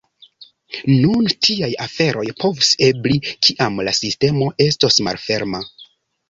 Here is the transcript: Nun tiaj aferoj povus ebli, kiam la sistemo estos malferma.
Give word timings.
Nun 1.01 1.27
tiaj 1.47 1.69
aferoj 1.85 2.25
povus 2.45 2.71
ebli, 2.87 3.19
kiam 3.49 3.79
la 3.89 3.95
sistemo 3.99 4.49
estos 4.67 4.99
malferma. 5.11 5.63